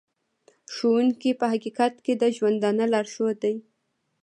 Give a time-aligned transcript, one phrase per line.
[0.73, 3.55] ښوونکی په حقیقت کې د ژوندانه لارښود دی.